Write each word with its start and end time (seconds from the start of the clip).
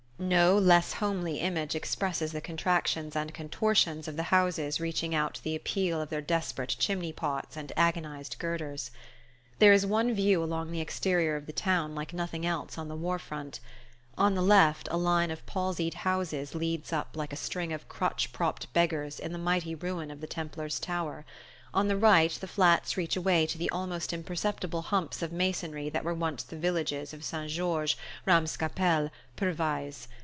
No 0.23 0.55
less 0.59 0.93
homely 0.93 1.39
image 1.39 1.73
expresses 1.73 2.31
the 2.31 2.41
contractions 2.41 3.15
and 3.15 3.33
contortions 3.33 4.07
of 4.07 4.17
the 4.17 4.21
houses 4.29 4.79
reaching 4.79 5.15
out 5.15 5.39
the 5.41 5.55
appeal 5.55 5.99
of 5.99 6.11
their 6.11 6.21
desperate 6.21 6.75
chimney 6.77 7.11
pots 7.11 7.57
and 7.57 7.71
agonized 7.75 8.37
girders. 8.37 8.91
There 9.57 9.73
is 9.73 9.83
one 9.83 10.13
view 10.13 10.43
along 10.43 10.69
the 10.71 10.79
exterior 10.79 11.35
of 11.37 11.47
the 11.47 11.51
town 11.53 11.95
like 11.95 12.13
nothing 12.13 12.45
else 12.45 12.77
on 12.77 12.87
the 12.87 12.95
warfront. 12.95 13.59
On 14.15 14.35
the 14.35 14.43
left, 14.43 14.87
a 14.91 14.97
line 14.97 15.31
of 15.31 15.43
palsied 15.47 15.95
houses 15.95 16.53
leads 16.53 16.93
up 16.93 17.17
like 17.17 17.33
a 17.33 17.35
string 17.35 17.73
of 17.73 17.89
crutch 17.89 18.31
propped 18.31 18.71
beggars 18.73 19.15
to 19.15 19.27
the 19.29 19.39
mighty 19.39 19.73
ruin 19.73 20.11
of 20.11 20.21
the 20.21 20.27
Templars' 20.27 20.79
Tower; 20.79 21.25
on 21.73 21.87
the 21.87 21.95
right 21.95 22.31
the 22.41 22.47
flats 22.49 22.97
reach 22.97 23.15
away 23.15 23.45
to 23.45 23.57
the 23.57 23.69
almost 23.69 24.11
imperceptible 24.11 24.81
humps 24.81 25.21
of 25.21 25.31
masonry 25.31 25.87
that 25.89 26.03
were 26.03 26.13
once 26.13 26.43
the 26.43 26.57
villages 26.57 27.13
of 27.13 27.23
St. 27.23 27.49
Georges, 27.49 27.95
Ramscappelle, 28.27 29.09
Pervyse. 29.37 30.09